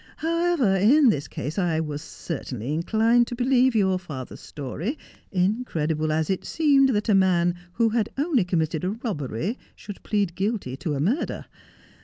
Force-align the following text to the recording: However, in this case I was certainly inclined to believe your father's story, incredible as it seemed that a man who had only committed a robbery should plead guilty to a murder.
However, 0.17 0.77
in 0.77 1.09
this 1.09 1.27
case 1.27 1.59
I 1.59 1.79
was 1.79 2.01
certainly 2.01 2.73
inclined 2.73 3.27
to 3.27 3.35
believe 3.35 3.75
your 3.75 3.99
father's 3.99 4.39
story, 4.39 4.97
incredible 5.31 6.11
as 6.11 6.27
it 6.27 6.43
seemed 6.43 6.89
that 6.95 7.07
a 7.07 7.13
man 7.13 7.53
who 7.73 7.89
had 7.89 8.09
only 8.17 8.43
committed 8.43 8.83
a 8.83 8.89
robbery 8.89 9.59
should 9.75 10.01
plead 10.01 10.33
guilty 10.33 10.75
to 10.77 10.95
a 10.95 10.99
murder. 10.99 11.45